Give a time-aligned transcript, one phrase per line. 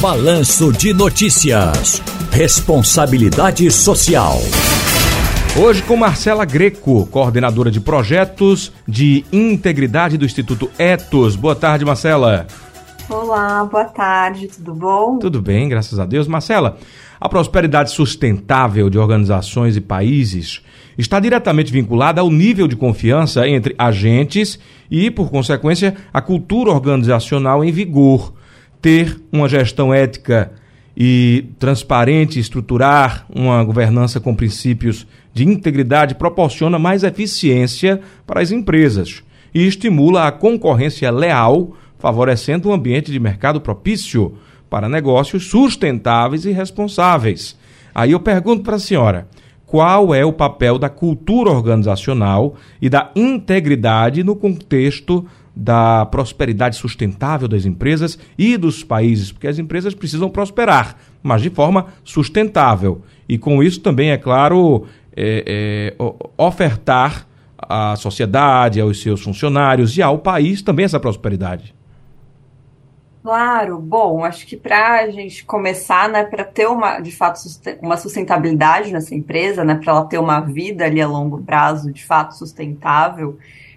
[0.00, 2.02] Balanço de Notícias.
[2.30, 4.36] Responsabilidade Social.
[5.58, 11.34] Hoje com Marcela Greco, coordenadora de projetos de integridade do Instituto Etos.
[11.34, 12.46] Boa tarde, Marcela.
[13.08, 15.18] Olá, boa tarde, tudo bom?
[15.18, 16.28] Tudo bem, graças a Deus.
[16.28, 16.76] Marcela,
[17.18, 20.60] a prosperidade sustentável de organizações e países
[20.98, 24.58] está diretamente vinculada ao nível de confiança entre agentes
[24.90, 28.34] e, por consequência, a cultura organizacional em vigor.
[28.80, 30.52] Ter uma gestão ética
[30.96, 39.22] e transparente, estruturar uma governança com princípios de integridade proporciona mais eficiência para as empresas
[39.54, 44.34] e estimula a concorrência leal, favorecendo um ambiente de mercado propício
[44.70, 47.56] para negócios sustentáveis e responsáveis.
[47.94, 49.28] Aí eu pergunto para a senhora:
[49.66, 57.48] qual é o papel da cultura organizacional e da integridade no contexto da prosperidade sustentável
[57.48, 63.00] das empresas e dos países, porque as empresas precisam prosperar, mas de forma sustentável.
[63.26, 64.84] E com isso também, é claro,
[65.16, 66.04] é, é,
[66.36, 67.26] ofertar
[67.58, 71.74] à sociedade, aos seus funcionários e ao país também essa prosperidade.
[73.22, 77.40] Claro, bom, acho que para a gente começar, né, para ter uma, de fato,
[77.82, 82.04] uma sustentabilidade nessa empresa, né, para ela ter uma vida ali a longo prazo, de
[82.04, 83.36] fato, sustentável,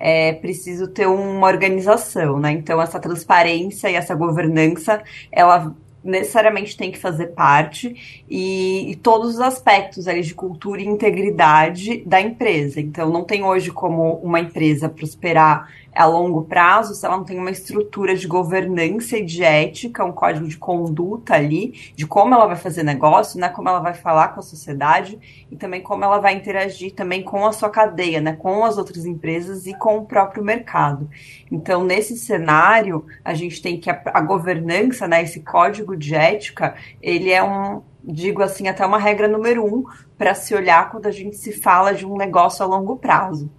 [0.00, 2.52] é preciso ter uma organização, né?
[2.52, 9.34] Então, essa transparência e essa governança, ela necessariamente tem que fazer parte e, e, todos
[9.34, 12.80] os aspectos ali de cultura e integridade da empresa.
[12.80, 17.38] Então, não tem hoje como uma empresa prosperar a longo prazo se ela não tem
[17.38, 22.46] uma estrutura de governança e de ética, um código de conduta ali, de como ela
[22.46, 25.18] vai fazer negócio, né, como ela vai falar com a sociedade
[25.50, 29.04] e também como ela vai interagir também com a sua cadeia, né, com as outras
[29.04, 31.08] empresas e com o próprio mercado.
[31.50, 36.74] Então, nesse cenário, a gente tem que a, a governança, né, esse código de ética,
[37.02, 39.84] ele é um, digo assim, até uma regra número um
[40.16, 43.50] para se olhar quando a gente se fala de um negócio a longo prazo.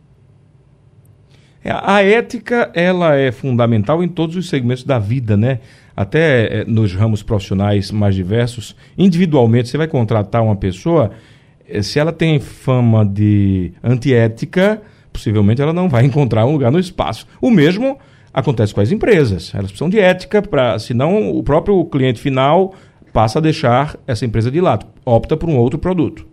[1.64, 5.60] É, a ética, ela é fundamental em todos os segmentos da vida, né?
[5.96, 8.76] Até é, nos ramos profissionais mais diversos.
[8.98, 11.12] Individualmente, você vai contratar uma pessoa,
[11.68, 14.82] é, se ela tem fama de antiética,
[15.14, 17.28] possivelmente ela não vai encontrar um lugar no espaço.
[17.40, 18.00] O mesmo
[18.34, 19.52] acontece com as empresas.
[19.54, 22.74] Elas precisam de ética, para, senão o próprio cliente final
[23.12, 26.26] passa a deixar essa empresa de lado, opta por um outro produto.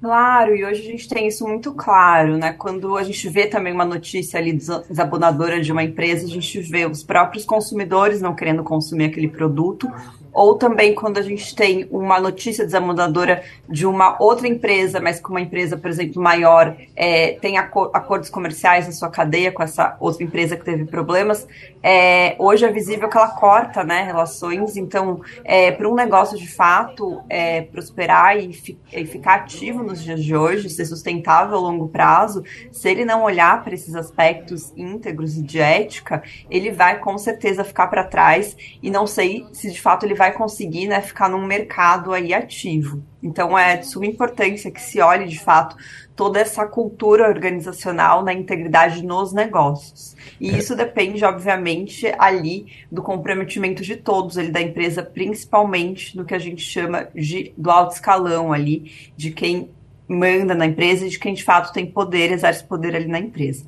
[0.00, 2.52] Claro, e hoje a gente tem isso muito claro, né?
[2.52, 6.84] Quando a gente vê também uma notícia ali desabonadora de uma empresa, a gente vê
[6.86, 9.88] os próprios consumidores não querendo consumir aquele produto,
[10.32, 15.30] ou também quando a gente tem uma notícia desabonadora de uma outra empresa, mas com
[15.30, 20.24] uma empresa, por exemplo, maior, é, tem acordos comerciais na sua cadeia com essa outra
[20.24, 21.46] empresa que teve problemas,
[21.82, 26.48] é, hoje é visível que ela corta né, relações, então, é, para um negócio de
[26.48, 31.60] fato é, prosperar e, fi, e ficar ativo nos dias de hoje, ser sustentável a
[31.60, 36.98] longo prazo, se ele não olhar para esses aspectos íntegros e de ética, ele vai
[36.98, 38.56] com certeza ficar para trás.
[38.82, 43.02] E não sei se de fato ele vai conseguir né, ficar num mercado aí ativo.
[43.22, 45.76] Então é de suma importância que se olhe de fato
[46.14, 50.14] toda essa cultura organizacional na integridade nos negócios.
[50.40, 50.58] E é.
[50.58, 56.38] isso depende, obviamente, ali do comprometimento de todos ali da empresa, principalmente no que a
[56.38, 59.70] gente chama de do alto escalão ali, de quem
[60.06, 63.64] manda na empresa e de quem de fato tem poder, exerce poder ali na empresa.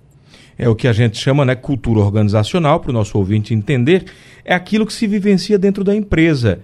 [0.58, 4.04] É o que a gente chama, né, cultura organizacional, para o nosso ouvinte entender,
[4.44, 6.60] é aquilo que se vivencia dentro da empresa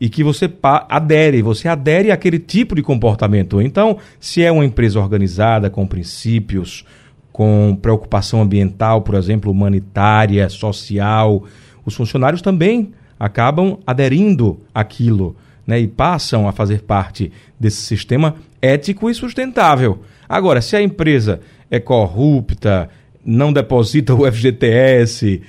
[0.00, 0.50] e que você
[0.88, 3.60] adere, você adere àquele tipo de comportamento.
[3.60, 6.84] Então, se é uma empresa organizada, com princípios,
[7.30, 11.44] com preocupação ambiental, por exemplo, humanitária, social,
[11.84, 19.10] os funcionários também acabam aderindo àquilo né, e passam a fazer parte desse sistema ético
[19.10, 20.00] e sustentável.
[20.28, 22.88] Agora, se a empresa é corrupta,
[23.24, 25.42] não deposita o FGTS,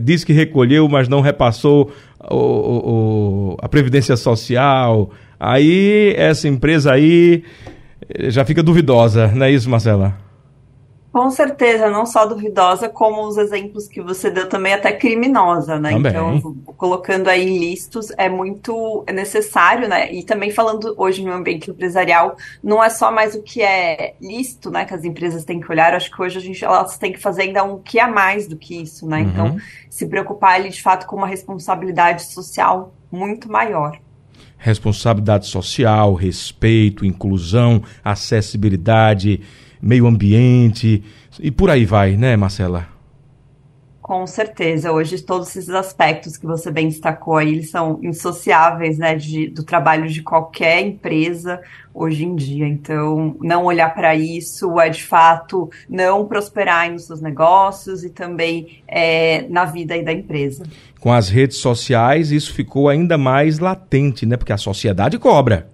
[0.00, 7.42] diz que recolheu, mas não repassou o, o, a Previdência Social, aí essa empresa aí
[8.28, 10.25] já fica duvidosa, não é isso, Marcela?
[11.16, 15.92] Com certeza, não só duvidosa, como os exemplos que você deu também até criminosa, né?
[15.92, 16.12] Também.
[16.12, 20.12] Então, colocando aí listos é muito necessário, né?
[20.12, 24.70] E também falando hoje no ambiente empresarial, não é só mais o que é listo,
[24.70, 24.84] né?
[24.84, 25.94] Que as empresas têm que olhar.
[25.94, 28.54] Acho que hoje a gente elas têm que fazer ainda um que é mais do
[28.54, 29.22] que isso, né?
[29.22, 29.28] Uhum.
[29.30, 29.56] Então,
[29.88, 33.98] se preocupar ali de fato com uma responsabilidade social muito maior
[34.58, 39.42] responsabilidade social, respeito, inclusão, acessibilidade,
[39.80, 41.02] meio ambiente
[41.40, 42.96] e por aí vai, né, Marcela?
[44.06, 44.92] Com certeza.
[44.92, 49.64] Hoje todos esses aspectos que você bem destacou aí, eles são insociáveis, né, de, do
[49.64, 51.60] trabalho de qualquer empresa
[51.92, 52.68] hoje em dia.
[52.68, 58.80] Então, não olhar para isso é de fato não prosperar nos seus negócios e também
[58.86, 60.62] é, na vida aí da empresa.
[61.00, 64.36] Com as redes sociais, isso ficou ainda mais latente, né?
[64.36, 65.66] Porque a sociedade cobra.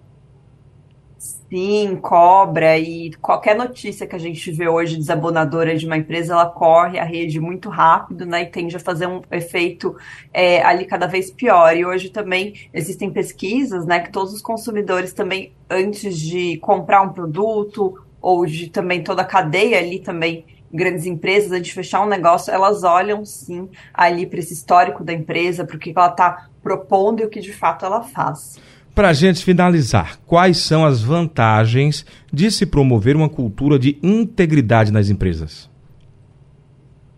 [1.52, 6.46] Sim, cobra e qualquer notícia que a gente vê hoje desabonadora de uma empresa, ela
[6.46, 9.94] corre a rede muito rápido, né, e tende a fazer um efeito
[10.32, 11.76] é, ali cada vez pior.
[11.76, 17.12] E hoje também existem pesquisas, né, que todos os consumidores também, antes de comprar um
[17.12, 22.08] produto ou de também toda a cadeia ali também grandes empresas, antes de fechar um
[22.08, 26.48] negócio, elas olham sim ali para esse histórico da empresa, para o que ela está
[26.62, 28.58] propondo e o que de fato ela faz.
[28.94, 34.93] Para a gente finalizar, quais são as vantagens de se promover uma cultura de integridade
[34.93, 35.71] nas empresas?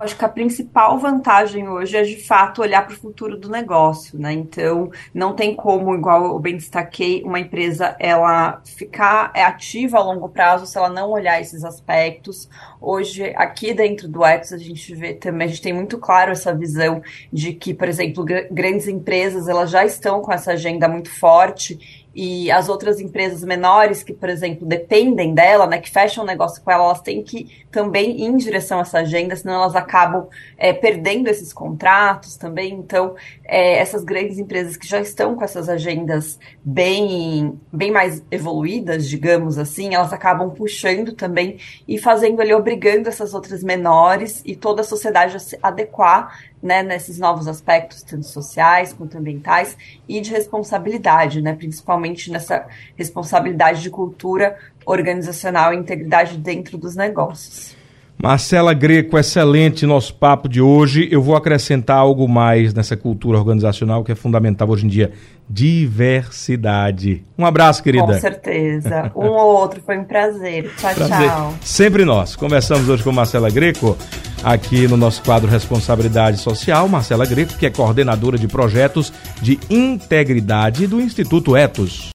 [0.05, 4.19] Acho que a principal vantagem hoje é de fato olhar para o futuro do negócio,
[4.19, 4.35] né?
[4.35, 10.03] Então, não tem como, igual eu bem destaquei, uma empresa ela ficar é ativa a
[10.03, 12.51] longo prazo se ela não olhar esses aspectos.
[12.79, 16.55] Hoje, aqui dentro do Etos, a gente vê também, a gente tem muito claro essa
[16.55, 17.01] visão
[17.33, 22.51] de que, por exemplo, grandes empresas elas já estão com essa agenda muito forte e
[22.51, 26.71] as outras empresas menores que, por exemplo, dependem dela, né, que fecham o negócio com
[26.71, 30.73] ela, elas têm que também ir em direção a essa agenda, senão elas acabam é,
[30.73, 32.73] perdendo esses contratos também.
[32.75, 39.09] Então, é, essas grandes empresas que já estão com essas agendas bem, bem mais evoluídas,
[39.09, 44.83] digamos assim, elas acabam puxando também e fazendo ali, obrigando essas outras menores e toda
[44.83, 46.33] a sociedade a se adequar
[46.65, 49.77] né, nesses novos aspectos, tanto sociais quanto ambientais,
[50.09, 52.67] e de responsabilidade, né, principalmente nessa
[52.97, 54.57] responsabilidade de cultura
[54.87, 57.77] organizacional e integridade dentro dos negócios.
[58.25, 61.07] Marcela Greco, excelente nosso papo de hoje.
[61.11, 65.13] Eu vou acrescentar algo mais nessa cultura organizacional que é fundamental hoje em dia:
[65.51, 67.23] diversidade.
[67.37, 68.07] Um abraço, querida.
[68.07, 69.13] Com certeza.
[69.15, 70.73] Um ou outro, foi um prazer.
[70.77, 71.29] Tchau, prazer.
[71.29, 71.55] tchau.
[71.61, 72.35] Sempre nós.
[72.35, 73.97] Conversamos hoje com Marcela Greco,
[74.45, 76.89] aqui no nosso quadro Responsabilidade Social.
[76.89, 82.03] Marcela Greco, que é coordenadora de projetos de integridade do Instituto Etos.